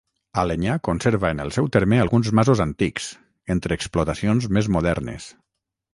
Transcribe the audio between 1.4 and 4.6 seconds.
el seu terme alguns masos antics, entre explotacions